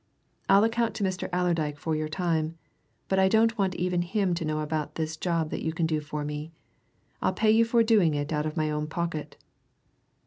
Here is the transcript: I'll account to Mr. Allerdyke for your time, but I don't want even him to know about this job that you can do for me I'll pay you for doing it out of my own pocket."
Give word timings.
I'll 0.49 0.63
account 0.63 0.95
to 0.95 1.03
Mr. 1.03 1.29
Allerdyke 1.31 1.77
for 1.77 1.95
your 1.95 2.09
time, 2.09 2.57
but 3.07 3.19
I 3.19 3.27
don't 3.29 3.55
want 3.59 3.75
even 3.75 4.01
him 4.01 4.33
to 4.33 4.43
know 4.43 4.61
about 4.61 4.95
this 4.95 5.15
job 5.15 5.51
that 5.51 5.61
you 5.61 5.73
can 5.73 5.85
do 5.85 6.01
for 6.01 6.25
me 6.25 6.51
I'll 7.21 7.33
pay 7.33 7.51
you 7.51 7.63
for 7.63 7.83
doing 7.83 8.15
it 8.15 8.33
out 8.33 8.47
of 8.47 8.57
my 8.57 8.71
own 8.71 8.87
pocket." 8.87 9.37